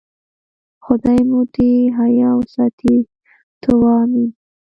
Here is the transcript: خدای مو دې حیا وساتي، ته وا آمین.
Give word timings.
خدای 0.85 1.19
مو 1.29 1.39
دې 1.55 1.71
حیا 1.97 2.29
وساتي، 2.39 2.95
ته 3.61 3.71
وا 3.79 3.93
آمین. 4.03 4.29